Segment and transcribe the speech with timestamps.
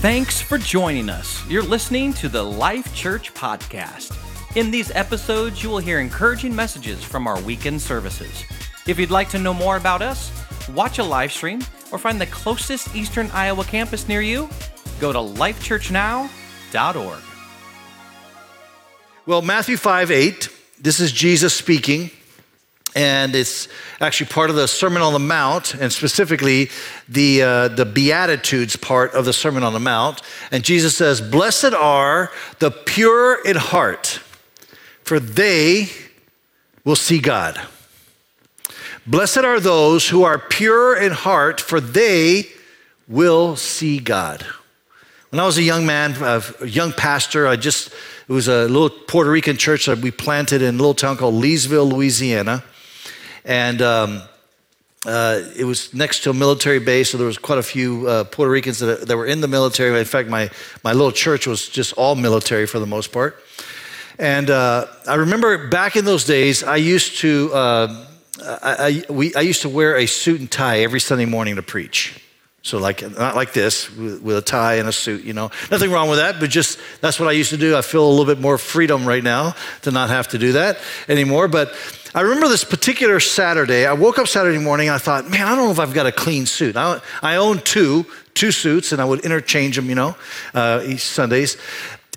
[0.00, 1.44] Thanks for joining us.
[1.48, 4.16] You're listening to the Life Church Podcast.
[4.56, 8.44] In these episodes, you will hear encouraging messages from our weekend services.
[8.86, 10.30] If you'd like to know more about us,
[10.72, 14.48] watch a live stream, or find the closest Eastern Iowa campus near you,
[15.00, 17.22] go to lifechurchnow.org.
[19.26, 20.48] Well, Matthew 5 8,
[20.80, 22.10] this is Jesus speaking,
[22.98, 23.68] and it's
[24.00, 26.68] actually part of the Sermon on the Mount, and specifically
[27.08, 30.20] the, uh, the Beatitudes part of the Sermon on the Mount.
[30.50, 34.20] And Jesus says, Blessed are the pure in heart,
[35.04, 35.90] for they
[36.84, 37.60] will see God.
[39.06, 42.46] Blessed are those who are pure in heart, for they
[43.06, 44.44] will see God.
[45.30, 47.92] When I was a young man, a young pastor, I just,
[48.28, 51.40] it was a little Puerto Rican church that we planted in a little town called
[51.40, 52.64] Leesville, Louisiana.
[53.44, 54.22] And um,
[55.06, 58.24] uh, it was next to a military base, so there was quite a few uh,
[58.24, 59.98] Puerto Ricans that, that, were in the military.
[59.98, 60.50] In fact, my,
[60.82, 63.42] my little church was just all military for the most part.
[64.18, 68.06] And uh, I remember back in those days, I used to, uh,
[68.42, 71.62] I, I, we, I used to wear a suit and tie every Sunday morning to
[71.62, 72.20] preach.
[72.62, 75.50] So like not like this with, with, a tie and a suit, you know.
[75.70, 77.76] Nothing wrong with that, but just that's what I used to do.
[77.76, 80.78] I feel a little bit more freedom right now to not have to do that
[81.08, 81.46] anymore.
[81.46, 81.72] But
[82.14, 83.86] I remember this particular Saturday.
[83.86, 86.06] I woke up Saturday morning and I thought, man, I don't know if I've got
[86.06, 86.76] a clean suit.
[86.76, 88.04] I, I own two,
[88.34, 90.16] two suits, and I would interchange them, you know,
[90.52, 91.56] uh, each Sundays.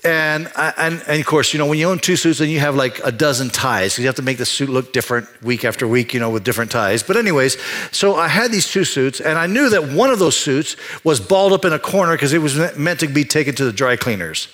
[0.03, 2.75] And, and, and, of course, you know, when you own two suits, then you have
[2.75, 3.99] like a dozen ties.
[3.99, 6.71] You have to make the suit look different week after week, you know, with different
[6.71, 7.03] ties.
[7.03, 10.35] But, anyways, so I had these two suits, and I knew that one of those
[10.35, 13.65] suits was balled up in a corner because it was meant to be taken to
[13.65, 14.47] the dry cleaners.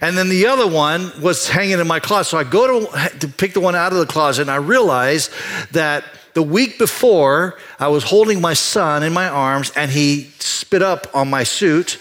[0.00, 2.30] And then the other one was hanging in my closet.
[2.30, 5.30] So I go to, to pick the one out of the closet, and I realize
[5.70, 10.82] that the week before, I was holding my son in my arms, and he spit
[10.82, 12.00] up on my suit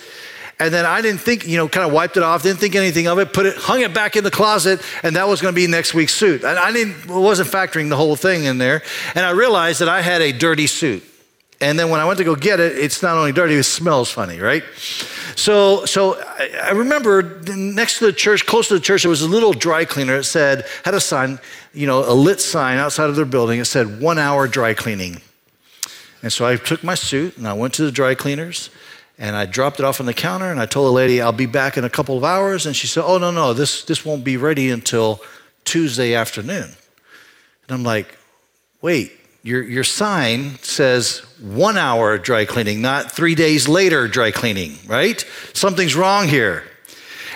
[0.60, 3.08] and then I didn't think, you know, kind of wiped it off, didn't think anything
[3.08, 5.56] of it, put it, hung it back in the closet, and that was going to
[5.56, 6.44] be next week's suit.
[6.44, 8.84] And I didn't, wasn't factoring the whole thing in there.
[9.16, 11.04] And I realized that I had a dirty suit.
[11.60, 14.12] And then when I went to go get it, it's not only dirty, it smells
[14.12, 14.64] funny, right?
[15.36, 19.22] So, so I, I remember next to the church, close to the church, there was
[19.22, 20.18] a little dry cleaner.
[20.18, 21.40] It said, had a sign,
[21.74, 23.60] you know, a lit sign outside of their building.
[23.60, 25.22] It said, one hour dry cleaning.
[26.22, 28.70] And so I took my suit and I went to the dry cleaners
[29.18, 31.46] and I dropped it off on the counter and I told the lady, I'll be
[31.46, 32.66] back in a couple of hours.
[32.66, 35.22] And she said, Oh, no, no, this, this won't be ready until
[35.66, 36.64] Tuesday afternoon.
[36.66, 38.18] And I'm like,
[38.82, 39.14] Wait,
[39.44, 45.24] your, your sign says one hour dry cleaning, not three days later dry cleaning, right?
[45.54, 46.64] Something's wrong here.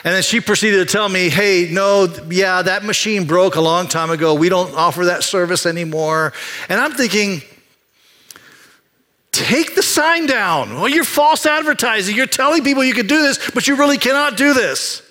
[0.03, 3.88] And then she proceeded to tell me, hey, no, yeah, that machine broke a long
[3.88, 4.35] time ago.
[4.35, 6.33] We don't offer that service anymore.
[6.69, 7.41] And I'm thinking,
[9.37, 10.73] Take the sign down.
[10.73, 12.15] Well, you're false advertising.
[12.15, 15.03] You're telling people you could do this, but you really cannot do this.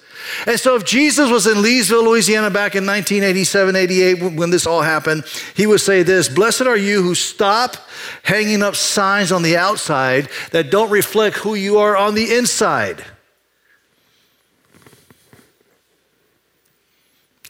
[0.48, 4.82] And so, if Jesus was in Leesville, Louisiana back in 1987, 88, when this all
[4.82, 7.76] happened, he would say this Blessed are you who stop
[8.25, 13.04] hanging up signs on the outside that don't reflect who you are on the inside.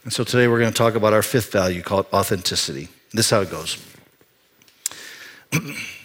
[0.03, 2.89] And so, today we're going to talk about our fifth value called authenticity.
[3.13, 3.83] This is how it goes.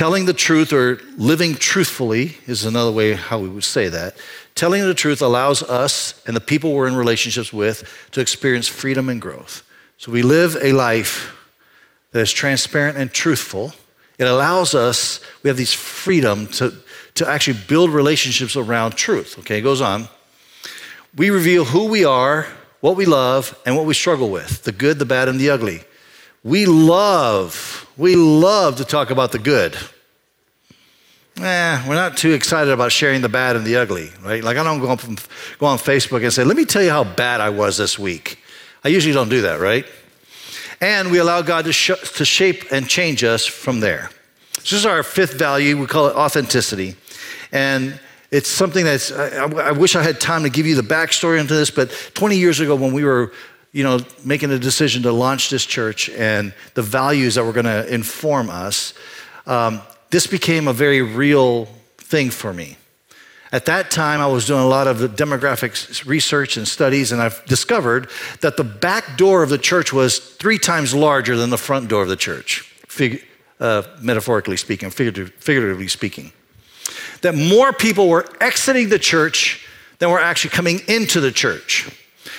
[0.00, 4.16] Telling the truth or living truthfully is another way how we would say that.
[4.54, 9.10] Telling the truth allows us and the people we're in relationships with to experience freedom
[9.10, 9.62] and growth.
[9.98, 11.36] So we live a life
[12.12, 13.74] that is transparent and truthful.
[14.16, 16.72] It allows us, we have this freedom to,
[17.16, 19.38] to actually build relationships around truth.
[19.40, 20.08] Okay, it goes on.
[21.14, 22.46] We reveal who we are,
[22.80, 25.82] what we love, and what we struggle with the good, the bad, and the ugly.
[26.42, 29.76] We love, we love to talk about the good.
[31.38, 34.42] Eh, we're not too excited about sharing the bad and the ugly, right?
[34.42, 34.96] Like I don't go on,
[35.58, 38.38] go on Facebook and say, let me tell you how bad I was this week.
[38.82, 39.84] I usually don't do that, right?
[40.80, 44.10] And we allow God to, sh- to shape and change us from there.
[44.54, 45.78] This is our fifth value.
[45.78, 46.96] We call it authenticity.
[47.52, 51.38] And it's something that's, I, I wish I had time to give you the backstory
[51.38, 53.32] into this, but 20 years ago when we were
[53.72, 57.66] you know, making a decision to launch this church and the values that were going
[57.66, 58.94] to inform us,
[59.46, 59.80] um,
[60.10, 62.76] this became a very real thing for me.
[63.52, 67.44] At that time, I was doing a lot of demographic research and studies, and I've
[67.46, 68.08] discovered
[68.42, 72.02] that the back door of the church was three times larger than the front door
[72.02, 73.24] of the church, fig-
[73.58, 76.32] uh, metaphorically speaking, figuratively speaking.
[77.22, 79.66] That more people were exiting the church
[79.98, 81.88] than were actually coming into the church.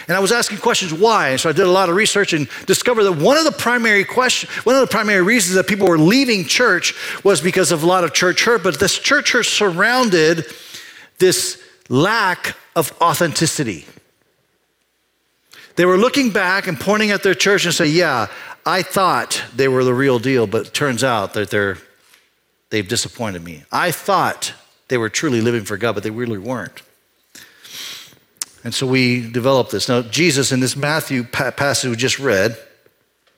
[0.07, 1.36] And I was asking questions why.
[1.38, 4.50] So I did a lot of research and discovered that one of the primary question,
[4.63, 6.94] one of the primary reasons that people were leaving church
[7.24, 8.63] was because of a lot of church hurt.
[8.63, 10.45] But this church hurt surrounded
[11.18, 13.86] this lack of authenticity.
[15.75, 18.28] They were looking back and pointing at their church and say, "Yeah,
[18.66, 21.78] I thought they were the real deal, but it turns out that they're
[22.69, 23.63] they've disappointed me.
[23.72, 24.54] I thought
[24.89, 26.81] they were truly living for God, but they really weren't."
[28.63, 29.89] And so we developed this.
[29.89, 32.57] Now, Jesus in this Matthew passage we just read,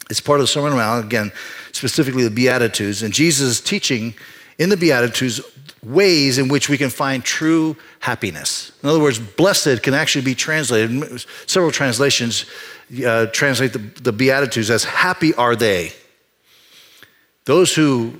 [0.10, 1.32] it's part of the Sermon on the Mount, again,
[1.72, 3.04] specifically the Beatitudes.
[3.04, 4.14] And Jesus is teaching
[4.60, 5.42] in the Beatitudes
[5.82, 8.72] ways in which we can find true happiness.
[8.84, 12.46] In other words, blessed can actually be translated, several translations
[13.06, 15.94] uh, translate the, the Beatitudes as happy are they.
[17.46, 18.20] Those who,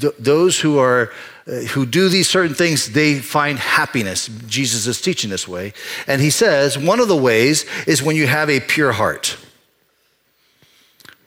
[0.00, 1.12] th- those who are
[1.46, 4.28] Uh, who do these certain things, they find happiness.
[4.46, 5.72] Jesus is teaching this way.
[6.06, 9.36] And he says one of the ways is when you have a pure heart.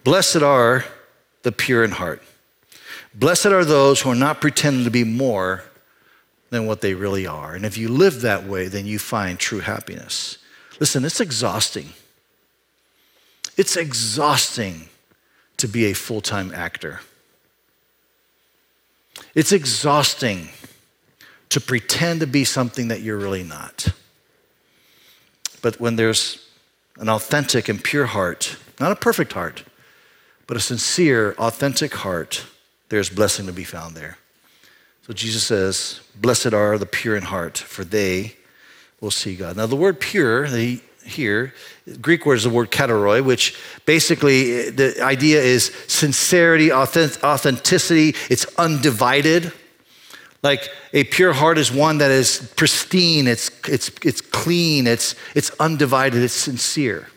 [0.06, 0.86] Blessed are
[1.44, 2.22] the pure in heart.
[3.14, 5.64] Blessed are those who are not pretending to be more
[6.50, 7.54] than what they really are.
[7.54, 10.38] And if you live that way, then you find true happiness.
[10.80, 11.90] Listen, it's exhausting.
[13.58, 14.90] It's exhausting
[15.58, 17.02] to be a full time actor.
[19.36, 20.50] It's exhausting
[21.50, 23.90] to pretend to be something that you're really not.
[25.62, 26.48] But when there's
[26.98, 29.64] an authentic and pure heart, not a perfect heart,
[30.48, 32.46] but a sincere, authentic heart,
[32.90, 34.18] there's blessing to be found there.
[35.06, 38.36] So Jesus says, Blessed are the pure in heart, for they
[39.02, 39.58] will see God.
[39.58, 41.54] Now, the word pure, the here.
[42.02, 43.56] Greek word is the word katharoi, which
[43.86, 48.16] basically uh, the idea is sincerity, authenticity.
[48.30, 49.54] It's undivided.
[50.42, 55.50] Like a pure heart is one that is pristine, it's, it's, it's clean, it's, it's
[55.60, 57.10] undivided, it's sincere.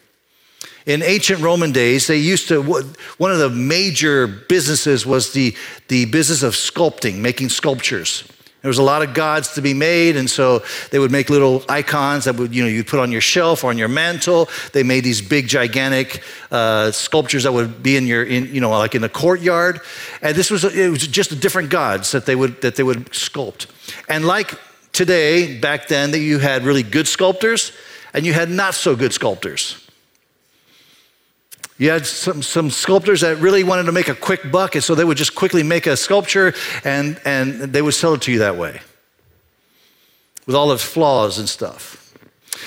[0.86, 5.54] In ancient Roman days, they used to, one of the major businesses was the,
[5.88, 8.24] the business of sculpting, making sculptures.
[8.62, 11.62] There was a lot of gods to be made, and so they would make little
[11.68, 14.48] icons that would, you know, you'd put on your shelf or on your mantle.
[14.72, 18.70] They made these big, gigantic uh, sculptures that would be in your, in, you know,
[18.70, 19.80] like in the courtyard.
[20.22, 23.66] And this was, it was just different gods that they would that they would sculpt.
[24.08, 24.58] And like
[24.92, 27.72] today, back then, that you had really good sculptors
[28.12, 29.87] and you had not so good sculptors.
[31.78, 34.94] You had some, some sculptors that really wanted to make a quick buck, and so
[34.96, 36.52] they would just quickly make a sculpture
[36.84, 38.80] and, and they would sell it to you that way
[40.46, 42.04] with all its flaws and stuff.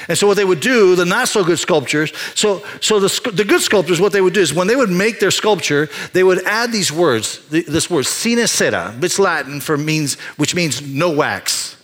[0.07, 3.43] And so what they would do, the not so good sculptures, so, so the, the
[3.43, 6.43] good sculptors, what they would do is when they would make their sculpture, they would
[6.45, 11.75] add these words, this word, sine cera, it's Latin for means, which means no wax.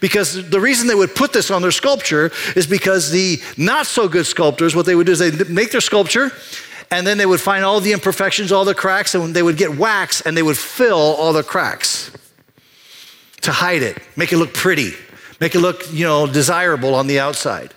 [0.00, 4.08] Because the reason they would put this on their sculpture is because the not so
[4.08, 6.30] good sculptors, what they would do is they'd make their sculpture
[6.90, 9.76] and then they would find all the imperfections, all the cracks, and they would get
[9.76, 12.10] wax and they would fill all the cracks
[13.42, 14.92] to hide it, make it look pretty,
[15.40, 17.74] make it look, you know, desirable on the outside.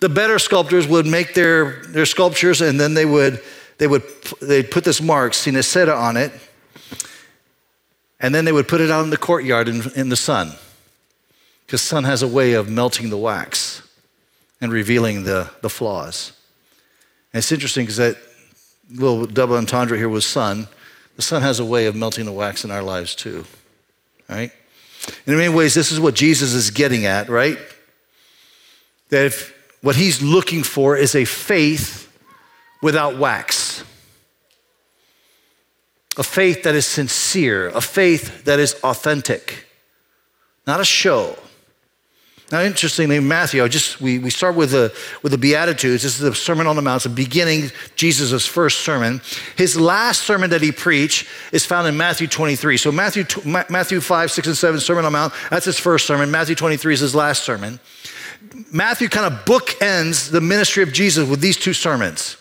[0.00, 3.40] The better sculptors would make their, their sculptures and then they would
[3.78, 4.02] they would
[4.40, 6.32] they'd put this mark, sine cera, on it,
[8.20, 10.52] and then they would put it out in the courtyard in, in the sun.
[11.66, 13.82] Because sun has a way of melting the wax
[14.60, 16.32] and revealing the, the flaws.
[17.34, 18.16] And it's interesting because that
[18.92, 20.68] little double entendre here was sun.
[21.16, 23.44] The sun has a way of melting the wax in our lives too,
[24.28, 24.52] right?
[25.26, 27.58] And In many ways, this is what Jesus is getting at, right?
[29.08, 32.08] That if what he's looking for is a faith
[32.80, 33.82] without wax,
[36.16, 39.66] a faith that is sincere, a faith that is authentic,
[40.68, 41.36] not a show,
[42.52, 46.02] now, interestingly, Matthew, I just we, we start with the with the Beatitudes.
[46.02, 49.22] This is the Sermon on the Mount, the beginning Jesus' first sermon.
[49.56, 52.76] His last sermon that he preached is found in Matthew 23.
[52.76, 56.30] So Matthew Matthew 5, 6, and 7, Sermon on the Mount, that's his first sermon.
[56.30, 57.80] Matthew 23 is his last sermon.
[58.70, 62.36] Matthew kind of bookends the ministry of Jesus with these two sermons.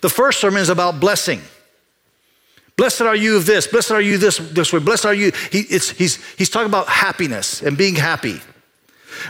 [0.00, 1.40] The first sermon is about blessing.
[2.76, 5.32] Blessed are you of this, blessed are you this, this way, blessed are you.
[5.50, 5.90] He, he's,
[6.34, 8.40] he's talking about happiness and being happy.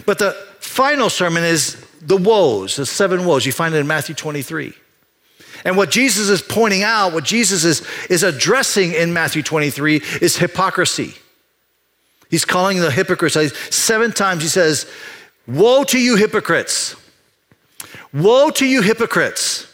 [0.06, 3.46] But the final sermon is the woes, the seven woes.
[3.46, 4.74] You find it in Matthew 23.
[5.64, 10.36] And what Jesus is pointing out, what Jesus is, is addressing in Matthew 23 is
[10.36, 11.14] hypocrisy.
[12.30, 13.36] He's calling the hypocrites.
[13.74, 14.90] Seven times he says,
[15.46, 16.96] Woe to you, hypocrites!
[18.12, 19.70] Woe to you, hypocrites!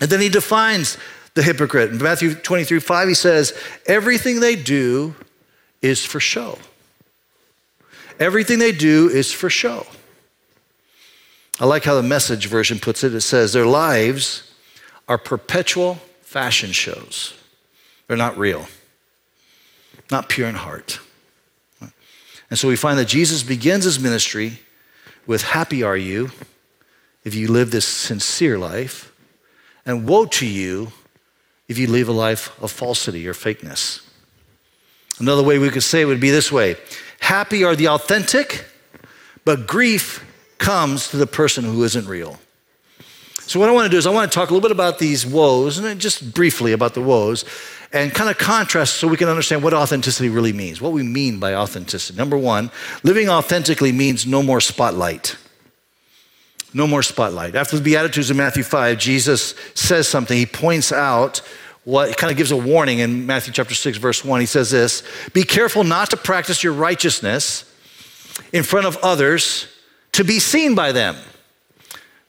[0.00, 0.96] And then he defines
[1.34, 1.90] the hypocrite.
[1.90, 3.52] In Matthew 23 5, he says,
[3.86, 5.14] Everything they do
[5.82, 6.58] is for show.
[8.18, 9.86] Everything they do is for show.
[11.60, 13.14] I like how the message version puts it.
[13.14, 14.50] It says, Their lives
[15.08, 17.34] are perpetual fashion shows.
[18.06, 18.66] They're not real,
[20.10, 21.00] not pure in heart.
[22.50, 24.58] And so we find that Jesus begins his ministry
[25.26, 26.30] with Happy are you
[27.24, 29.12] if you live this sincere life,
[29.84, 30.90] and woe to you
[31.68, 34.00] if you live a life of falsity or fakeness.
[35.18, 36.76] Another way we could say it would be this way
[37.20, 38.64] Happy are the authentic,
[39.44, 40.24] but grief
[40.58, 42.38] comes to the person who isn't real.
[43.38, 44.98] So, what I want to do is, I want to talk a little bit about
[44.98, 47.44] these woes, and just briefly about the woes,
[47.92, 51.40] and kind of contrast so we can understand what authenticity really means, what we mean
[51.40, 52.16] by authenticity.
[52.16, 52.70] Number one,
[53.02, 55.36] living authentically means no more spotlight.
[56.72, 57.56] No more spotlight.
[57.56, 60.38] After the Beatitudes in Matthew 5, Jesus says something.
[60.38, 61.42] He points out
[61.90, 64.38] what kind of gives a warning in Matthew chapter 6, verse 1.
[64.38, 67.64] He says this Be careful not to practice your righteousness
[68.52, 69.66] in front of others
[70.12, 71.16] to be seen by them.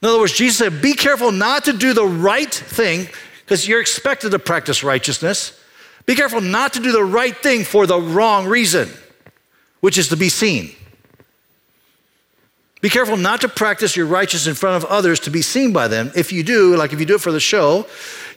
[0.01, 3.07] In other words, Jesus said, Be careful not to do the right thing
[3.45, 5.57] because you're expected to practice righteousness.
[6.07, 8.89] Be careful not to do the right thing for the wrong reason,
[9.81, 10.75] which is to be seen.
[12.81, 15.87] Be careful not to practice your righteousness in front of others to be seen by
[15.87, 16.11] them.
[16.15, 17.85] If you do, like if you do it for the show,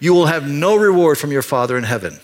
[0.01, 2.19] you will have no reward from your Father in heaven.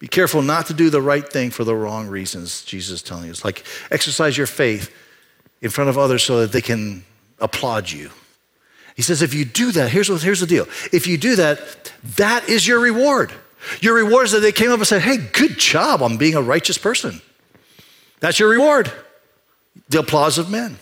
[0.00, 3.30] Be careful not to do the right thing for the wrong reasons, Jesus is telling
[3.30, 3.44] us.
[3.44, 4.92] Like exercise your faith
[5.62, 7.04] in front of others so that they can
[7.38, 8.10] applaud you.
[8.96, 10.66] He says, if you do that, here's, what, here's the deal.
[10.92, 13.32] If you do that, that is your reward.
[13.80, 16.42] Your reward is that they came up and said, hey, good job on being a
[16.42, 17.22] righteous person.
[18.20, 18.92] That's your reward.
[19.88, 20.78] The applause of men,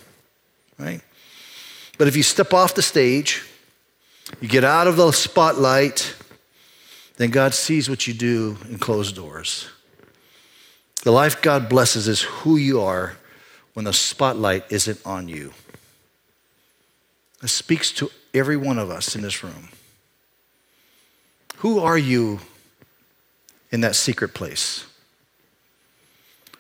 [0.79, 1.01] right?
[1.99, 3.43] But if you step off the stage,
[4.41, 6.15] you get out of the spotlight,
[7.17, 9.69] then God sees what you do in closed doors.
[11.03, 13.17] The life God blesses is who you are
[13.75, 15.53] when the spotlight isn't on you.
[17.43, 19.69] It speaks to every one of us in this room.
[21.57, 22.41] Who are you
[23.71, 24.85] in that secret place?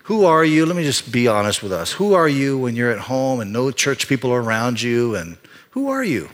[0.04, 0.66] Who are you?
[0.66, 1.92] Let me just be honest with us.
[1.92, 5.14] Who are you when you're at home and no church people are around you?
[5.14, 5.36] And
[5.70, 6.28] who are you?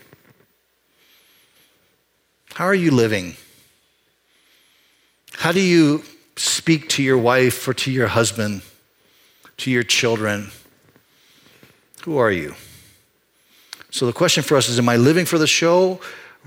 [2.55, 3.37] How are you living?
[5.35, 6.03] How do you
[6.37, 8.63] speak to your wife or to your husband,
[9.59, 10.51] to your children?
[12.05, 12.55] Who are you?
[13.91, 16.01] So the question for us is Am I living for the show,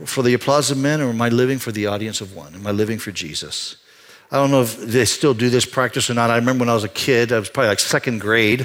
[0.06, 2.56] for the applause of men, or am I living for the audience of one?
[2.56, 3.78] Am I living for Jesus?
[4.32, 6.30] I don't know if they still do this practice or not.
[6.30, 8.62] I remember when I was a kid, I was probably like second grade.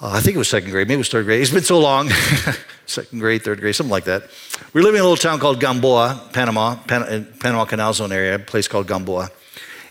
[0.00, 1.40] Uh, I think it was second grade, maybe it was third grade.
[1.40, 2.10] It's been so long.
[2.86, 4.24] second grade, third grade, something like that.
[4.72, 8.34] We were living in a little town called Gamboa, Panama, Pan- Panama Canal Zone area,
[8.34, 9.30] a place called Gamboa.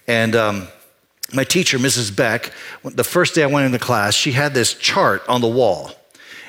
[0.08, 0.68] And um,
[1.34, 2.14] my teacher, Mrs.
[2.14, 2.52] Beck,
[2.84, 5.92] the first day I went into class, she had this chart on the wall.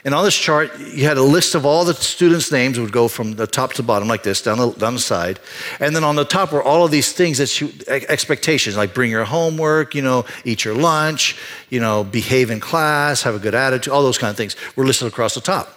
[0.04, 3.06] And on this chart, you had a list of all the students' names would go
[3.06, 5.38] from the top to bottom like this, down the, down the side.
[5.78, 9.10] And then on the top were all of these things that you, expectations, like bring
[9.10, 11.36] your homework, you know, eat your lunch,
[11.68, 14.86] you know, behave in class, have a good attitude, all those kind of things were
[14.86, 15.76] listed across the top.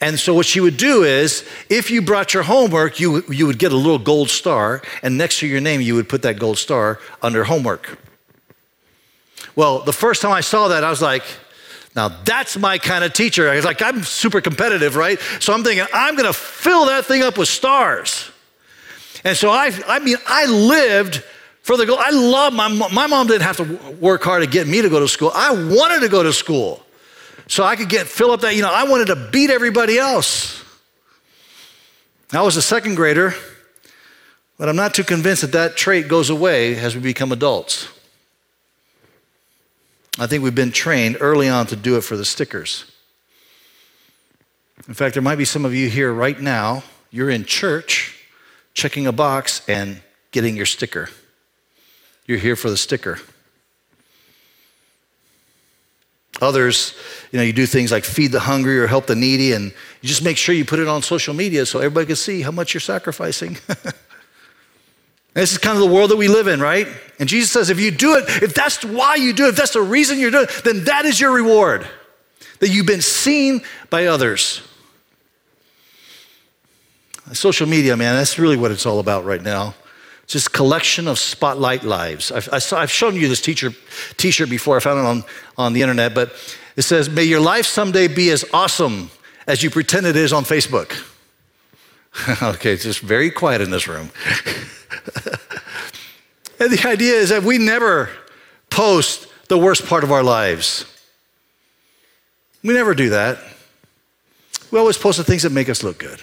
[0.00, 3.58] And so what she would do is, if you brought your homework, you, you would
[3.58, 6.58] get a little gold star, and next to your name, you would put that gold
[6.58, 7.98] star under homework.
[9.54, 11.22] Well, the first time I saw that, I was like,
[11.96, 13.48] now that's my kind of teacher.
[13.48, 15.18] I was like, I'm super competitive, right?
[15.40, 18.30] So I'm thinking, I'm going to fill that thing up with stars.
[19.24, 21.24] And so I, I mean, I lived
[21.62, 21.98] for the goal.
[21.98, 25.00] I love my my mom didn't have to work hard to get me to go
[25.00, 25.32] to school.
[25.34, 26.80] I wanted to go to school,
[27.48, 28.54] so I could get fill up that.
[28.54, 30.62] You know, I wanted to beat everybody else.
[32.32, 33.34] I was a second grader,
[34.58, 37.88] but I'm not too convinced that that trait goes away as we become adults.
[40.18, 42.90] I think we've been trained early on to do it for the stickers.
[44.88, 48.24] In fact, there might be some of you here right now, you're in church,
[48.72, 51.08] checking a box and getting your sticker.
[52.26, 53.18] You're here for the sticker.
[56.40, 56.94] Others,
[57.32, 59.66] you know, you do things like feed the hungry or help the needy, and
[60.02, 62.50] you just make sure you put it on social media so everybody can see how
[62.50, 63.56] much you're sacrificing.
[65.40, 66.88] this is kind of the world that we live in, right?
[67.18, 69.74] And Jesus says, if you do it, if that's why you do it, if that's
[69.74, 71.86] the reason you're doing it, then that is your reward.
[72.60, 74.62] That you've been seen by others.
[77.32, 79.74] Social media, man, that's really what it's all about right now.
[80.22, 82.32] It's just collection of spotlight lives.
[82.32, 83.72] I've, I have shown you this teacher,
[84.16, 84.78] t-shirt before.
[84.78, 85.24] I found it on,
[85.58, 86.32] on the internet, but
[86.76, 89.10] it says, may your life someday be as awesome
[89.46, 90.96] as you pretend it is on Facebook.
[92.42, 94.10] okay, it's just very quiet in this room.
[96.60, 98.10] and the idea is that we never
[98.70, 100.84] post the worst part of our lives.
[102.62, 103.38] We never do that.
[104.70, 106.20] We always post the things that make us look good.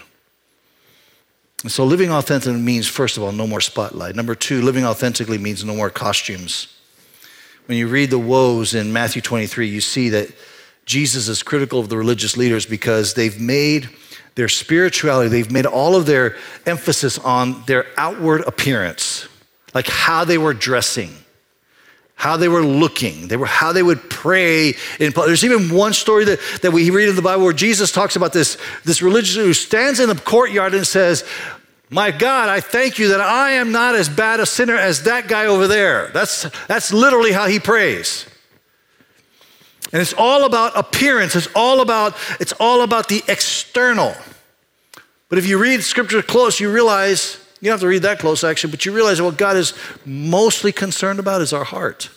[1.64, 4.16] And so living authentically means, first of all, no more spotlight.
[4.16, 6.68] Number two, living authentically means no more costumes.
[7.68, 10.30] when you read the woes in Matthew 23, you see that
[10.86, 13.90] Jesus is critical of the religious leaders because they've made
[14.36, 16.36] their spirituality, they've made all of their
[16.66, 19.28] emphasis on their outward appearance,
[19.74, 21.12] like how they were dressing,
[22.16, 24.76] how they were looking, they were how they would pray.
[25.00, 28.16] In, there's even one story that, that we read in the Bible where Jesus talks
[28.16, 31.24] about this, this religious who stands in the courtyard and says,
[31.90, 35.28] my God, I thank you that I am not as bad a sinner as that
[35.28, 36.08] guy over there.
[36.08, 38.26] That's, that's literally how he prays.
[39.94, 41.36] And it's all about appearance.
[41.36, 44.16] It's all about, it's all about the external.
[45.30, 48.44] But if you read scripture close, you realize, you don't have to read that close
[48.44, 49.74] actually, but you realize what God is
[50.04, 52.10] mostly concerned about is our heart.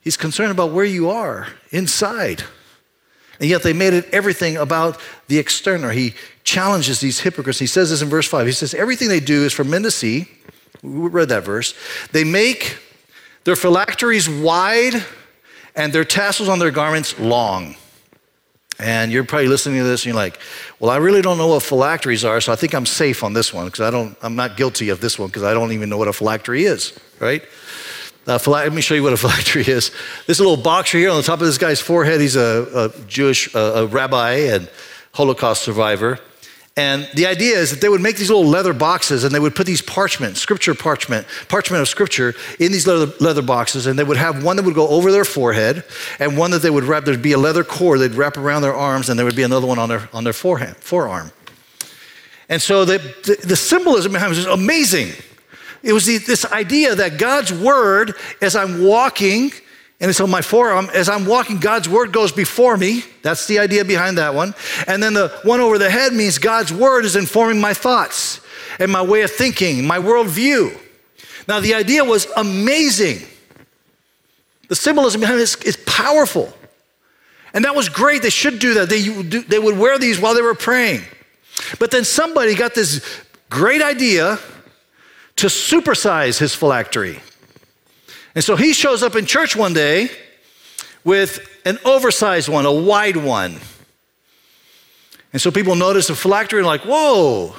[0.00, 2.44] He's concerned about where you are inside.
[3.38, 4.98] And yet they made it everything about
[5.28, 5.90] the external.
[5.90, 7.58] He challenges these hypocrites.
[7.58, 8.46] He says this in verse 5.
[8.46, 10.28] He says, Everything they do is for men to see.
[10.82, 11.74] We read that verse.
[12.12, 12.78] They make
[13.44, 15.04] their phylacteries wide
[15.74, 17.76] and their tassels on their garments long.
[18.78, 20.38] And you're probably listening to this and you're like,
[20.80, 23.52] well, I really don't know what phylacteries are, so I think I'm safe on this
[23.52, 25.98] one because I don't, I'm not guilty of this one because I don't even know
[25.98, 27.42] what a phylactery is, right?
[28.26, 29.92] Uh, let me show you what a phylactery is.
[30.26, 33.06] This little box right here on the top of this guy's forehead, he's a, a
[33.06, 34.68] Jewish uh, a rabbi and
[35.12, 36.18] Holocaust survivor.
[36.76, 39.54] And the idea is that they would make these little leather boxes and they would
[39.54, 43.86] put these parchment, scripture parchment, parchment of scripture in these leather, leather boxes.
[43.86, 45.84] And they would have one that would go over their forehead
[46.18, 48.74] and one that they would wrap, there'd be a leather cord they'd wrap around their
[48.74, 51.30] arms and there would be another one on their, on their forearm.
[52.48, 55.10] And so the, the, the symbolism behind it was amazing.
[55.82, 59.52] It was the, this idea that God's word, as I'm walking,
[60.02, 63.04] and so my forearm, as I'm walking, God's word goes before me.
[63.22, 64.52] That's the idea behind that one.
[64.88, 68.40] And then the one over the head means God's word is informing my thoughts
[68.80, 70.76] and my way of thinking, my worldview.
[71.46, 73.20] Now, the idea was amazing.
[74.66, 76.52] The symbolism behind this is powerful.
[77.54, 78.22] And that was great.
[78.22, 78.88] They should do that.
[78.88, 79.02] They,
[79.42, 81.02] they would wear these while they were praying.
[81.78, 84.40] But then somebody got this great idea
[85.36, 87.20] to supersize his phylactery.
[88.34, 90.10] And so he shows up in church one day
[91.04, 93.58] with an oversized one, a wide one.
[95.32, 97.54] And so people notice the phylactery and like, whoa,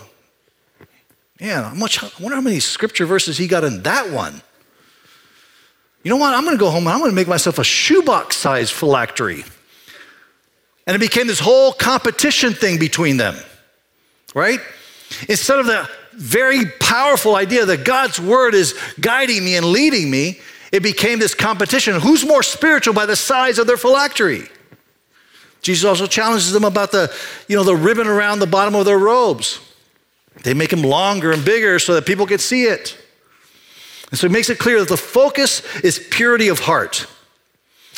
[1.40, 4.42] yeah, how much, I wonder how many scripture verses he got in that one.
[6.04, 6.34] You know what?
[6.34, 9.44] I'm going to go home and I'm going to make myself a shoebox sized phylactery.
[10.86, 13.36] And it became this whole competition thing between them,
[14.36, 14.60] right?
[15.30, 20.40] Instead of the very powerful idea that God's word is guiding me and leading me,
[20.74, 22.02] it became this competition.
[22.02, 24.50] Who's more spiritual by the size of their phylactery?
[25.62, 27.16] Jesus also challenges them about the,
[27.48, 29.60] you know, the ribbon around the bottom of their robes.
[30.42, 32.98] They make them longer and bigger so that people can see it.
[34.10, 37.06] And so he makes it clear that the focus is purity of heart.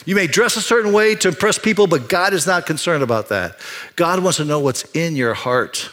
[0.05, 3.29] You may dress a certain way to impress people, but God is not concerned about
[3.29, 3.57] that.
[3.95, 5.89] God wants to know what's in your heart.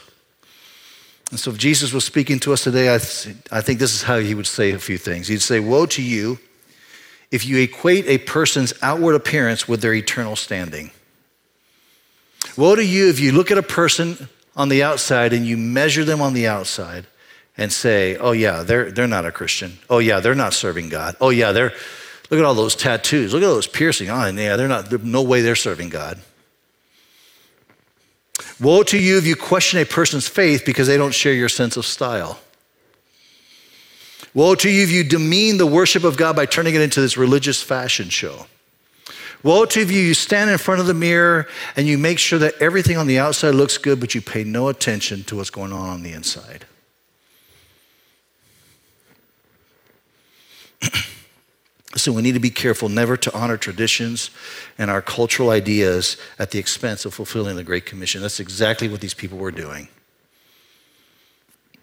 [1.30, 4.02] And so if Jesus was speaking to us today, I, th- I think this is
[4.02, 5.28] how he would say a few things.
[5.28, 6.40] He'd say, Woe to you
[7.32, 10.92] if you equate a person's outward appearance with their eternal standing.
[12.56, 16.04] Woe to you if you look at a person on the outside and you measure
[16.04, 17.06] them on the outside
[17.56, 19.78] and say, oh, yeah, they're, they're not a Christian.
[19.88, 21.16] Oh, yeah, they're not serving God.
[21.20, 21.72] Oh, yeah, they're,
[22.30, 23.32] look at all those tattoos.
[23.32, 24.10] Look at all those piercing.
[24.10, 26.20] Oh, yeah, they're not, no way they're serving God.
[28.60, 31.78] Woe to you if you question a person's faith because they don't share your sense
[31.78, 32.38] of style.
[34.34, 37.16] Woe to you if you demean the worship of God by turning it into this
[37.16, 38.46] religious fashion show.
[39.42, 42.38] Woe to you, if you stand in front of the mirror and you make sure
[42.38, 45.72] that everything on the outside looks good, but you pay no attention to what's going
[45.72, 46.64] on on the inside.
[51.96, 54.30] so we need to be careful never to honor traditions
[54.78, 58.22] and our cultural ideas at the expense of fulfilling the Great Commission.
[58.22, 59.88] That's exactly what these people were doing.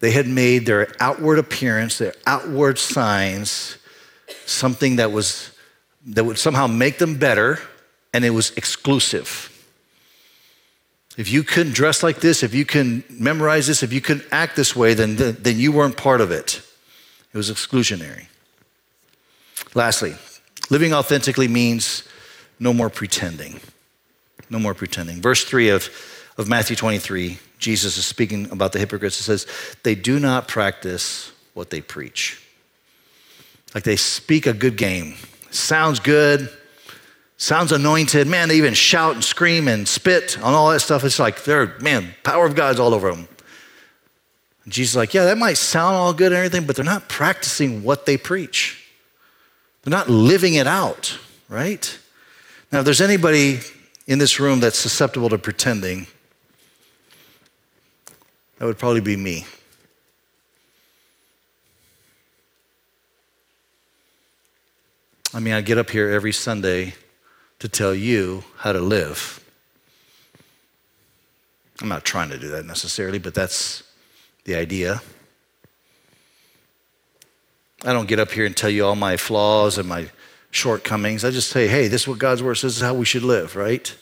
[0.00, 3.76] They had made their outward appearance, their outward signs,
[4.46, 5.50] something that was
[6.06, 7.60] that would somehow make them better,
[8.12, 9.46] and it was exclusive.
[11.16, 14.56] If you couldn't dress like this, if you can memorize this, if you couldn't act
[14.56, 16.62] this way, then, then you weren't part of it.
[17.32, 18.26] It was exclusionary.
[19.74, 20.14] Lastly,
[20.70, 22.04] living authentically means
[22.58, 23.60] no more pretending.
[24.50, 25.22] No more pretending.
[25.22, 25.88] Verse 3 of,
[26.36, 29.18] of Matthew 23 Jesus is speaking about the hypocrites.
[29.18, 29.46] He says,
[29.82, 32.42] they do not practice what they preach.
[33.74, 35.14] Like they speak a good game.
[35.50, 36.50] Sounds good,
[37.36, 38.26] sounds anointed.
[38.26, 41.04] Man, they even shout and scream and spit on all that stuff.
[41.04, 43.28] It's like they're, man, power of God's all over them.
[44.64, 47.08] And Jesus is like, yeah, that might sound all good and everything, but they're not
[47.10, 48.88] practicing what they preach.
[49.82, 51.98] They're not living it out, right?
[52.72, 53.60] Now, if there's anybody
[54.10, 56.08] in this room that's susceptible to pretending,
[58.58, 59.46] that would probably be me.
[65.32, 66.94] I mean, I get up here every Sunday
[67.60, 69.44] to tell you how to live.
[71.80, 73.84] I'm not trying to do that necessarily, but that's
[74.42, 75.02] the idea.
[77.84, 80.08] I don't get up here and tell you all my flaws and my
[80.50, 81.24] shortcomings.
[81.24, 83.22] I just say, hey, this is what God's word says this is how we should
[83.22, 83.94] live, right?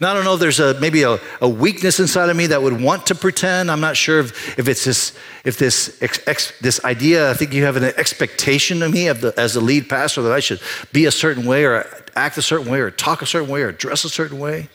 [0.00, 2.62] Now, I don't know if there's a, maybe a, a weakness inside of me that
[2.62, 3.70] would want to pretend.
[3.70, 7.52] I'm not sure if, if it's this, if this, ex, ex, this idea, I think
[7.52, 10.60] you have an expectation of me of the, as the lead pastor that I should
[10.90, 11.84] be a certain way or
[12.16, 14.70] act a certain way or talk a certain way or dress a certain way.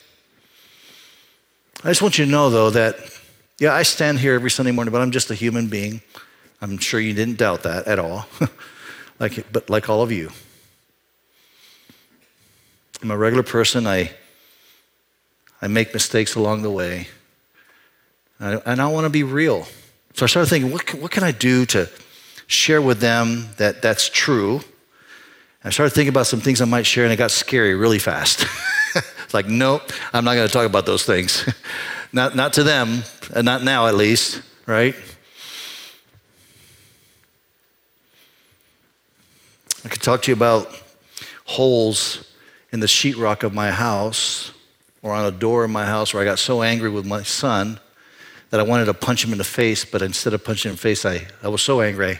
[1.84, 2.96] I just want you to know, though, that,
[3.60, 6.02] yeah, I stand here every Sunday morning, but I'm just a human being.
[6.62, 8.28] I'm sure you didn't doubt that at all,
[9.20, 10.32] like, but like all of you.
[13.02, 13.86] I'm a regular person.
[13.86, 14.12] I
[15.62, 17.08] I make mistakes along the way.
[18.40, 19.66] And I want to be real.
[20.14, 21.90] So I started thinking, what can, what can I do to
[22.48, 24.62] share with them that that's true?
[25.64, 28.46] I started thinking about some things I might share, and it got scary really fast.
[28.96, 31.50] it's like, nope, I'm not going to talk about those things.
[32.14, 33.04] not, not to them,
[33.36, 34.94] not now at least, right?
[39.86, 40.68] I could talk to you about
[41.46, 42.34] holes
[42.72, 44.52] in the sheetrock of my house
[45.04, 47.80] or on a door in my house where I got so angry with my son
[48.50, 50.76] that I wanted to punch him in the face, but instead of punching him in
[50.78, 52.20] the face, I, I was so angry,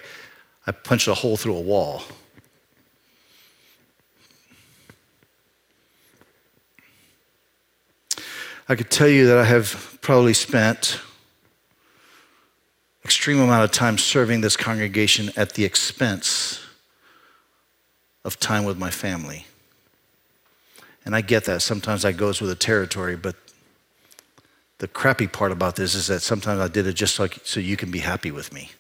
[0.68, 2.04] I punched a hole through a wall.
[8.70, 11.00] I could tell you that I have probably spent
[13.04, 16.62] extreme amount of time serving this congregation at the expense
[18.26, 19.46] of time with my family.
[21.06, 21.62] And I get that.
[21.62, 23.36] Sometimes that goes with the territory, but
[24.80, 27.78] the crappy part about this is that sometimes I did it just so, so you
[27.78, 28.72] can be happy with me.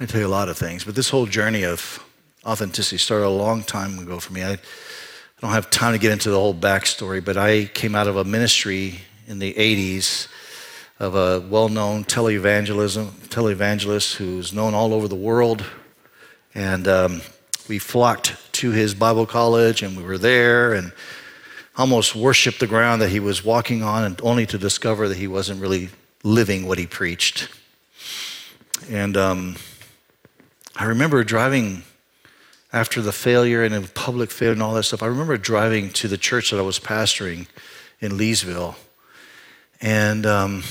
[0.00, 2.04] I tell you a lot of things, but this whole journey of
[2.46, 4.44] authenticity started a long time ago for me.
[4.44, 4.58] I, I
[5.40, 8.22] don't have time to get into the whole backstory, but I came out of a
[8.22, 10.26] ministry in the 80s
[10.98, 15.64] of a well-known televangelism televangelist who's known all over the world,
[16.54, 17.20] and um,
[17.68, 20.92] we flocked to his Bible college, and we were there and
[21.76, 25.28] almost worshipped the ground that he was walking on, and only to discover that he
[25.28, 25.90] wasn't really
[26.24, 27.50] living what he preached.
[28.90, 29.56] And um,
[30.74, 31.82] I remember driving
[32.72, 35.02] after the failure and the public failure and all that stuff.
[35.02, 37.46] I remember driving to the church that I was pastoring
[38.00, 38.76] in Leesville,
[39.80, 40.62] and um,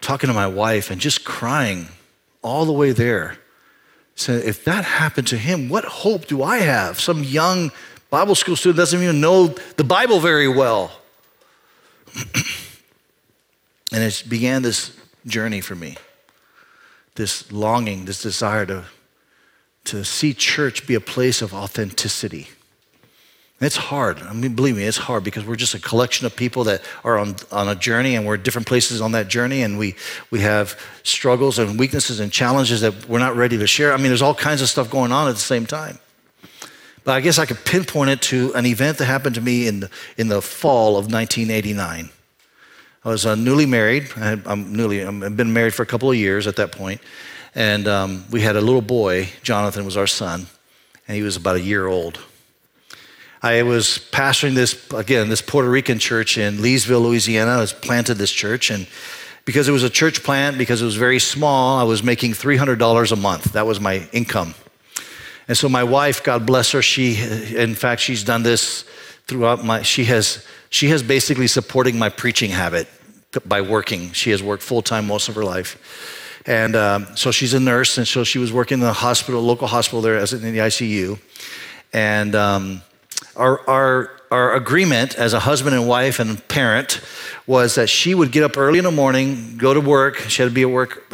[0.00, 1.88] talking to my wife and just crying
[2.42, 3.38] all the way there.
[4.14, 7.00] Saying, if that happened to him, what hope do I have?
[7.00, 7.72] Some young
[8.10, 10.92] Bible school student doesn't even know the Bible very well.
[13.92, 14.94] and it began this
[15.26, 15.96] journey for me
[17.14, 18.84] this longing, this desire to,
[19.84, 22.48] to see church be a place of authenticity.
[23.62, 24.18] It's hard.
[24.22, 27.16] I mean, believe me, it's hard because we're just a collection of people that are
[27.16, 29.94] on, on a journey and we're at different places on that journey and we,
[30.32, 33.92] we have struggles and weaknesses and challenges that we're not ready to share.
[33.92, 36.00] I mean, there's all kinds of stuff going on at the same time.
[37.04, 39.80] But I guess I could pinpoint it to an event that happened to me in
[39.80, 42.10] the, in the fall of 1989.
[43.04, 44.08] I was uh, newly married.
[44.16, 47.00] I am newly, I've been married for a couple of years at that point.
[47.54, 50.46] And um, we had a little boy, Jonathan was our son,
[51.06, 52.18] and he was about a year old.
[53.42, 57.52] I was pastoring this, again, this Puerto Rican church in Leesville, Louisiana.
[57.52, 58.70] I was planted this church.
[58.70, 58.86] And
[59.44, 63.10] because it was a church plant, because it was very small, I was making $300
[63.12, 63.52] a month.
[63.52, 64.54] That was my income.
[65.48, 67.16] And so my wife, God bless her, she,
[67.56, 68.84] in fact, she's done this
[69.26, 72.86] throughout my, she has, she has basically supporting my preaching habit
[73.44, 74.12] by working.
[74.12, 76.40] She has worked full time most of her life.
[76.46, 79.66] And um, so she's a nurse, and so she was working in the hospital, local
[79.66, 81.18] hospital there as in the ICU.
[81.92, 82.82] And um,
[83.36, 87.00] our, our, our agreement as a husband and wife and parent
[87.46, 90.16] was that she would get up early in the morning, go to work.
[90.16, 91.10] She had to be at work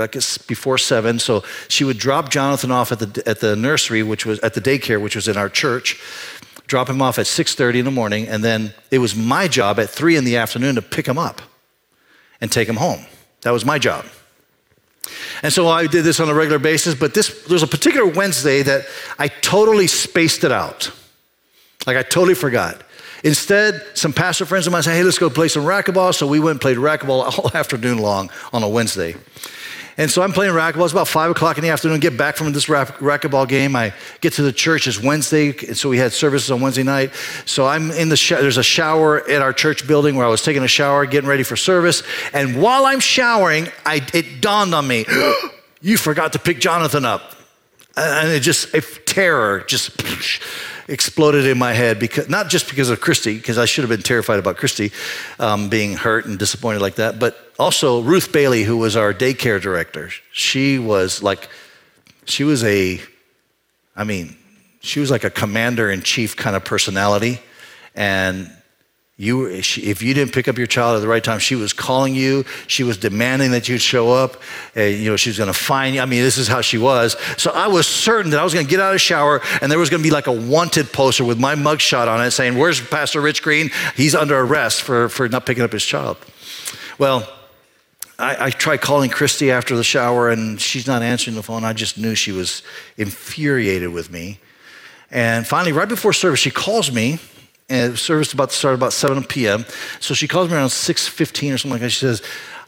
[0.47, 4.39] before seven, so she would drop Jonathan off at the at the nursery, which was
[4.41, 6.01] at the daycare, which was in our church.
[6.67, 9.89] Drop him off at 6:30 in the morning, and then it was my job at
[9.89, 11.41] three in the afternoon to pick him up
[12.41, 13.07] and take him home.
[13.43, 14.05] That was my job.
[15.43, 18.63] And so I did this on a regular basis, but this there's a particular Wednesday
[18.63, 18.87] that
[19.19, 20.93] I totally spaced it out.
[21.87, 22.83] Like I totally forgot.
[23.25, 26.15] Instead, some pastor friends of mine said, hey, let's go play some racquetball.
[26.15, 29.17] So we went and played racquetball all afternoon long on a Wednesday.
[29.97, 30.85] And so I'm playing racquetball.
[30.85, 31.99] It's about five o'clock in the afternoon.
[31.99, 33.75] Get back from this racquetball game.
[33.75, 34.87] I get to the church.
[34.87, 37.13] It's Wednesday, and so we had services on Wednesday night.
[37.47, 40.43] So I'm in the sh- there's a shower at our church building where I was
[40.43, 42.05] taking a shower, getting ready for service.
[42.33, 45.05] And while I'm showering, I, it dawned on me,
[45.81, 47.35] you forgot to pick Jonathan up,
[47.99, 50.01] and it just a terror just
[50.89, 54.03] exploded in my head because not just because of Christy, because I should have been
[54.03, 54.91] terrified about Christy
[55.39, 59.61] um, being hurt and disappointed like that, but also Ruth Bailey, who was our daycare
[59.61, 60.11] director.
[60.33, 61.49] She was like,
[62.25, 63.01] she was a,
[63.97, 64.37] I mean,
[64.81, 67.41] she was like a commander in chief kind of personality,
[67.95, 68.51] and
[69.21, 72.15] you, if you didn't pick up your child at the right time, she was calling
[72.15, 72.45] you.
[72.69, 74.37] She was demanding that you'd show up.
[74.77, 76.01] Uh, you know, she was going to find you.
[76.01, 77.17] I mean, this is how she was.
[77.37, 79.73] So I was certain that I was going to get out of the shower and
[79.73, 82.57] there was going to be like a wanted poster with my mugshot on it saying,
[82.57, 83.73] Where's Pastor Rich Greene?
[83.97, 86.17] He's under arrest for, for not picking up his child.
[86.97, 87.29] Well,
[88.21, 91.65] I, I tried calling Christy after the shower and she's not answering the phone.
[91.65, 92.63] I just knew she was
[92.97, 94.39] infuriated with me.
[95.11, 97.19] And finally, right before service, she calls me
[97.69, 99.65] and service about to start about 7 p.m.
[100.01, 101.91] So she calls me around 6:15 or something like that.
[101.91, 102.23] She says,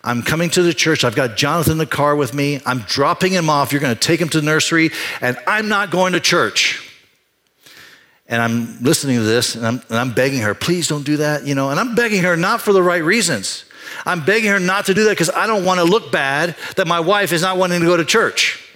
[0.05, 1.05] "I'm coming to the church.
[1.05, 2.61] I've got Jonathan in the car with me.
[2.67, 3.73] I'm dropping him off.
[3.73, 6.87] You're going to take him to the nursery, and I'm not going to church."
[8.29, 11.47] And I'm listening to this, and I'm, and I'm begging her, "Please don't do that,"
[11.47, 11.71] you know.
[11.71, 13.65] And I'm begging her not for the right reasons.
[14.07, 16.87] I'm begging her not to do that because I don't want to look bad that
[16.87, 18.70] my wife is not wanting to go to church.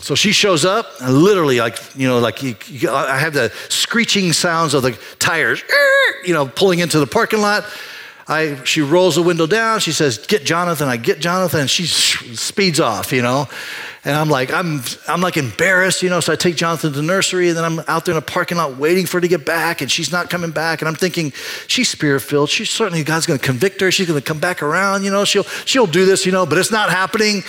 [0.00, 3.52] So she shows up, and literally, like, you know, like you, you, I have the
[3.68, 5.62] screeching sounds of the tires,
[6.24, 7.64] you know, pulling into the parking lot.
[8.28, 9.80] I, she rolls the window down.
[9.80, 10.86] She says, Get Jonathan.
[10.86, 11.60] I get Jonathan.
[11.60, 11.86] And she
[12.36, 13.48] speeds off, you know.
[14.04, 16.20] And I'm like, I'm, I'm like embarrassed, you know.
[16.20, 18.58] So I take Jonathan to the nursery, and then I'm out there in a parking
[18.58, 20.82] lot waiting for her to get back, and she's not coming back.
[20.82, 21.32] And I'm thinking,
[21.66, 22.50] she's spirit filled.
[22.50, 23.90] She's certainly God's going to convict her.
[23.90, 25.24] She's going to come back around, you know.
[25.24, 26.46] She'll she'll do this, you know.
[26.46, 27.42] But it's not happening.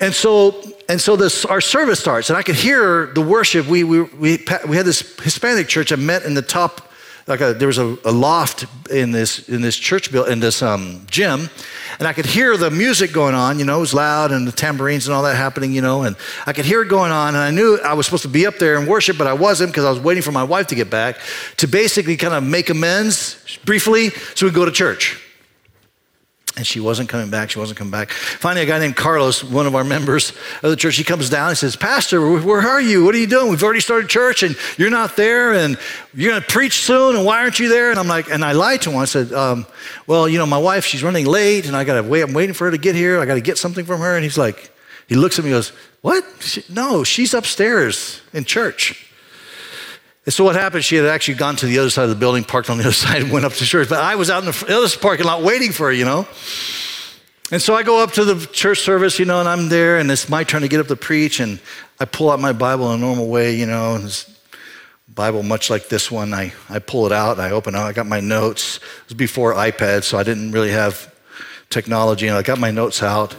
[0.00, 3.68] And so and so this, our service starts, and I could hear the worship.
[3.68, 6.90] We, we, we, we had this Hispanic church that met in the top,
[7.28, 10.62] like a, there was a, a loft in this, in this church, build, in this
[10.62, 11.48] um, gym,
[12.00, 14.52] and I could hear the music going on, you know, it was loud, and the
[14.52, 17.44] tambourines and all that happening, you know, and I could hear it going on, and
[17.44, 19.84] I knew I was supposed to be up there and worship, but I wasn't because
[19.84, 21.18] I was waiting for my wife to get back
[21.58, 25.24] to basically kind of make amends briefly so we go to church.
[26.60, 27.48] And she wasn't coming back.
[27.48, 28.10] She wasn't coming back.
[28.10, 31.48] Finally, a guy named Carlos, one of our members of the church, he comes down
[31.48, 33.02] and says, Pastor, where are you?
[33.02, 33.48] What are you doing?
[33.48, 35.78] We've already started church and you're not there and
[36.12, 37.88] you're going to preach soon and why aren't you there?
[37.88, 38.98] And I'm like, and I lied to him.
[38.98, 39.64] I said, um,
[40.06, 42.20] well, you know, my wife, she's running late and I got to wait.
[42.20, 43.20] I'm waiting for her to get here.
[43.20, 44.16] I got to get something from her.
[44.16, 44.70] And he's like,
[45.08, 46.26] he looks at me and goes, what?
[46.40, 49.09] She, no, she's upstairs in church.
[50.26, 52.44] And so what happened, she had actually gone to the other side of the building,
[52.44, 53.88] parked on the other side, and went up to church.
[53.88, 56.28] But I was out in the other parking lot waiting for her, you know.
[57.52, 60.10] And so I go up to the church service, you know, and I'm there, and
[60.10, 61.58] it's my turn to get up to preach, and
[61.98, 64.26] I pull out my Bible in a normal way, you know, and
[65.12, 66.32] Bible much like this one.
[66.32, 67.78] I, I pull it out, and I open it.
[67.78, 68.76] I got my notes.
[68.76, 71.12] It was before iPad, so I didn't really have
[71.70, 73.34] technology, and I got my notes out,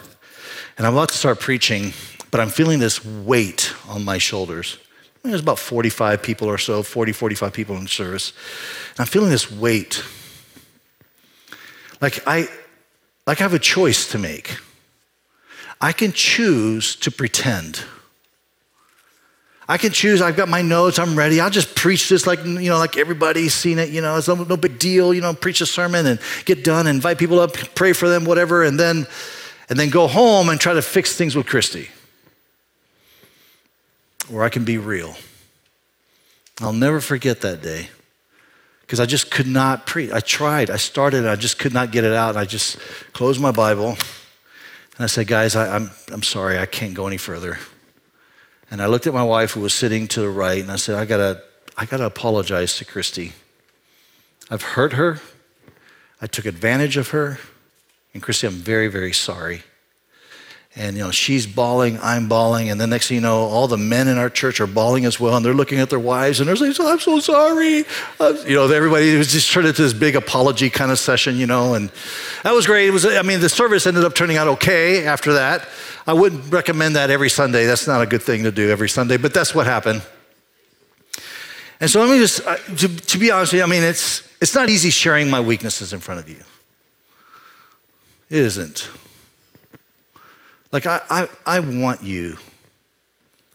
[0.78, 1.94] and I'm about to start preaching,
[2.32, 4.78] but I'm feeling this weight on my shoulders.
[5.24, 8.34] There's about 45 people or so, 40, 45 people in service.
[8.92, 10.04] And I'm feeling this weight.
[12.00, 12.48] Like I,
[13.28, 14.58] like I have a choice to make.
[15.80, 17.84] I can choose to pretend.
[19.68, 21.40] I can choose, I've got my notes, I'm ready.
[21.40, 24.36] I'll just preach this like, you know, like everybody's seen it, you know, it's no,
[24.36, 27.94] no big deal, you know, preach a sermon and get done, invite people up, pray
[27.94, 29.08] for them, whatever, and then,
[29.70, 31.90] and then go home and try to fix things with Christy
[34.32, 35.16] or I can be real.
[36.60, 37.90] I'll never forget that day
[38.82, 40.12] because I just could not preach.
[40.12, 42.32] I tried, I started, and I just could not get it out.
[42.32, 42.78] And I just
[43.14, 47.08] closed my Bible and I said, Guys, I, am I'm, I'm sorry, I can't go
[47.08, 47.58] any further.
[48.70, 50.96] And I looked at my wife who was sitting to the right and I said,
[50.96, 51.42] I gotta,
[51.78, 53.34] I gotta apologize to Christy.
[54.50, 55.22] I've hurt her,
[56.22, 57.40] I took advantage of her,
[58.14, 59.64] and Christy, I'm very, very sorry.
[60.74, 63.78] And you know, she's bawling, I'm bawling, and the next thing you know, all the
[63.78, 66.48] men in our church are bawling as well, and they're looking at their wives and
[66.48, 67.84] they're saying, "I'm so sorry."
[68.22, 71.46] Uh, you know, everybody was just turned into this big apology kind of session, you
[71.46, 71.92] know, and
[72.44, 72.88] that was great.
[72.88, 75.68] It was, I mean, the service ended up turning out okay after that.
[76.08, 77.66] I wouldn't recommend that every Sunday.
[77.66, 80.02] That's not a good thing to do every Sunday, but that's what happened.
[81.82, 84.24] And so let me just, uh, to, to be honest with you, I mean, it's
[84.40, 86.44] it's not easy sharing my weaknesses in front of you.
[88.30, 88.90] It isn't.
[90.72, 92.38] Like, I, I, I want you.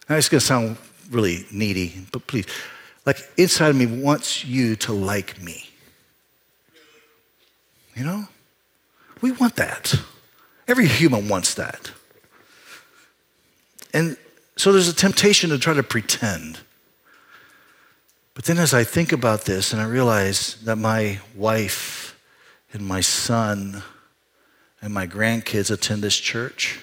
[0.08, 0.76] Now, it's going to sound
[1.10, 2.46] really needy, but please.
[3.04, 5.68] like inside of me wants you to like me.
[7.94, 8.28] You know?
[9.20, 9.94] We want that.
[10.68, 11.90] Every human wants that.
[13.94, 14.16] And
[14.56, 16.60] so there's a temptation to try to pretend.
[18.34, 22.18] But then as I think about this and I realize that my wife
[22.72, 23.82] and my son
[24.82, 26.80] and my grandkids attend this church,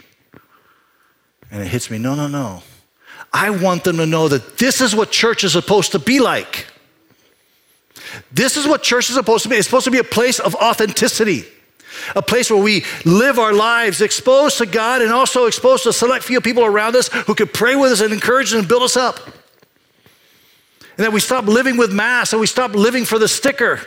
[1.53, 2.63] and it hits me no, no, no.
[3.31, 6.65] I want them to know that this is what church is supposed to be like.
[8.31, 9.55] This is what church is supposed to be.
[9.55, 11.45] It's supposed to be a place of authenticity,
[12.15, 15.93] a place where we live our lives exposed to God and also exposed to a
[15.93, 18.81] select few people around us who can pray with us and encourage us and build
[18.81, 19.19] us up.
[20.97, 23.79] And that we stop living with mass and we stop living for the sticker.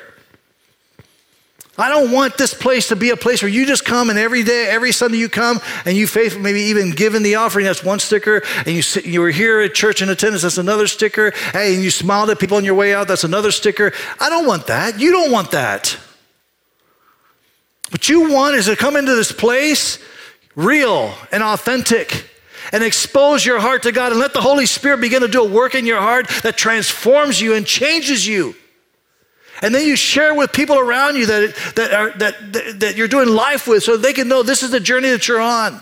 [1.78, 4.42] I don't want this place to be a place where you just come and every
[4.42, 7.98] day, every Sunday you come and you faithful, maybe even giving the offering, that's one
[7.98, 8.42] sticker.
[8.64, 11.32] And you, sit, you were here at church in attendance, that's another sticker.
[11.52, 13.92] Hey, and you smiled at people on your way out, that's another sticker.
[14.18, 14.98] I don't want that.
[14.98, 15.98] You don't want that.
[17.90, 19.98] What you want is to come into this place
[20.54, 22.30] real and authentic
[22.72, 25.48] and expose your heart to God and let the Holy Spirit begin to do a
[25.48, 28.54] work in your heart that transforms you and changes you.
[29.62, 33.08] And then you share with people around you that, that, are, that, that, that you're
[33.08, 35.80] doing life with so they can know this is the journey that you're on.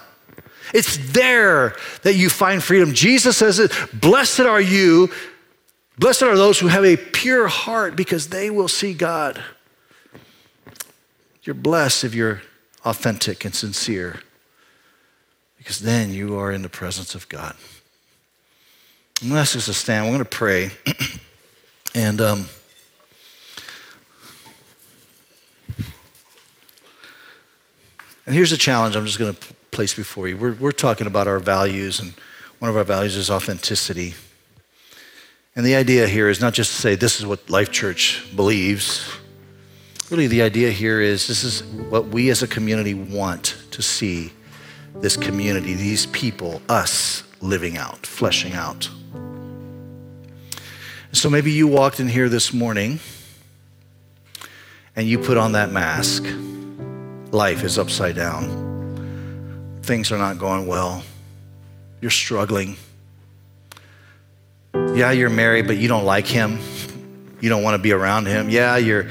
[0.72, 2.94] It's there that you find freedom.
[2.94, 5.10] Jesus says it, blessed are you,
[5.98, 9.42] blessed are those who have a pure heart because they will see God.
[11.42, 12.42] You're blessed if you're
[12.84, 14.20] authentic and sincere
[15.58, 17.54] because then you are in the presence of God.
[19.22, 20.06] I'm going to ask us to stand.
[20.06, 20.70] We're going to pray.
[21.94, 22.46] and um,
[28.26, 30.36] And here's a challenge I'm just going to place before you.
[30.36, 32.14] We're, we're talking about our values, and
[32.58, 34.14] one of our values is authenticity.
[35.56, 39.08] And the idea here is not just to say this is what Life Church believes.
[40.10, 44.32] Really, the idea here is this is what we as a community want to see
[44.96, 48.88] this community, these people, us living out, fleshing out.
[51.12, 52.98] So maybe you walked in here this morning
[54.96, 56.24] and you put on that mask
[57.34, 59.80] life is upside down.
[59.82, 61.02] Things are not going well.
[62.00, 62.76] You're struggling.
[64.72, 66.58] Yeah, you're married, but you don't like him.
[67.40, 68.48] You don't want to be around him.
[68.48, 69.06] Yeah, you're,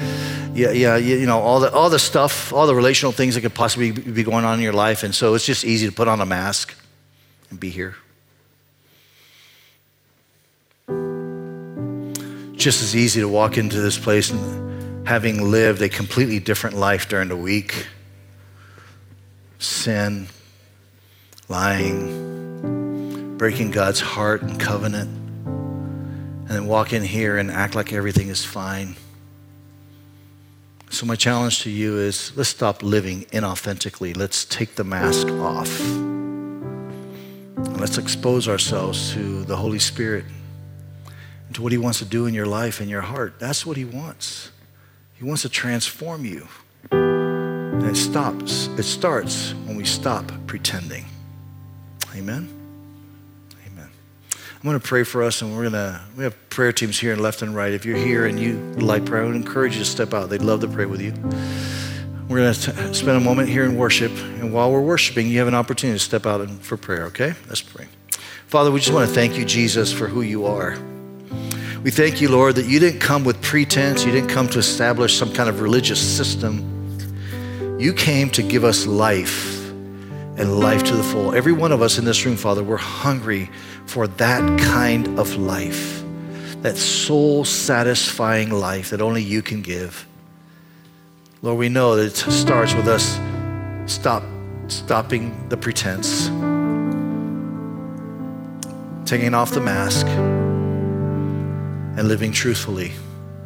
[0.54, 3.54] yeah, yeah, you know, all the, all the stuff, all the relational things that could
[3.54, 5.04] possibly be going on in your life.
[5.04, 6.74] And so it's just easy to put on a mask
[7.50, 7.96] and be here.
[12.56, 17.10] Just as easy to walk into this place and having lived a completely different life
[17.10, 17.88] during the week
[19.84, 20.28] sin,
[21.50, 28.30] lying, breaking God's heart and covenant, and then walk in here and act like everything
[28.30, 28.96] is fine.
[30.90, 34.16] So, my challenge to you is let's stop living inauthentically.
[34.16, 35.82] Let's take the mask off.
[37.78, 40.24] Let's expose ourselves to the Holy Spirit
[41.48, 43.38] and to what He wants to do in your life and your heart.
[43.38, 44.52] That's what He wants.
[45.16, 46.48] He wants to transform you.
[47.74, 51.06] And it stops, it starts when we stop pretending.
[52.16, 52.48] Amen.
[53.68, 53.90] Amen.
[54.32, 57.12] I'm going to pray for us, and we're going to, we have prayer teams here
[57.12, 57.74] in left and right.
[57.74, 60.30] If you're here and you like prayer, I would encourage you to step out.
[60.30, 61.14] They'd love to pray with you.
[62.30, 65.48] We're going to spend a moment here in worship, and while we're worshiping, you have
[65.48, 67.34] an opportunity to step out for prayer, okay?
[67.48, 67.88] Let's pray.
[68.48, 70.78] Father, we just want to thank you, Jesus, for who you are.
[71.84, 75.18] We thank you, Lord, that you didn't come with pretense, you didn't come to establish
[75.18, 76.83] some kind of religious system.
[77.80, 79.70] You came to give us life
[80.38, 81.34] and life to the full.
[81.34, 83.50] Every one of us in this room, Father, we're hungry
[83.86, 86.04] for that kind of life,
[86.62, 90.08] that soul satisfying life that only you can give.
[91.42, 93.20] Lord, we know that it starts with us
[93.86, 94.24] stop,
[94.68, 96.28] stopping the pretense,
[99.06, 100.08] taking off the mask,
[101.98, 102.94] and living truthfully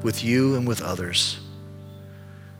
[0.03, 1.39] with you and with others.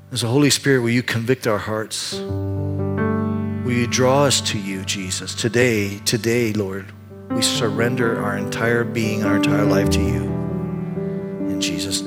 [0.09, 2.13] As the Holy Spirit, will you convict our hearts?
[2.13, 5.35] Will you draw us to you, Jesus?
[5.35, 6.85] Today, today, Lord,
[7.29, 10.23] we surrender our entire being, our entire life to you.
[11.49, 12.06] In Jesus' name.